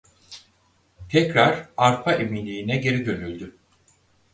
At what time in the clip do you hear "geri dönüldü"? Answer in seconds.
2.77-3.57